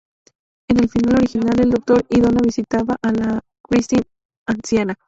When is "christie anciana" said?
3.63-4.95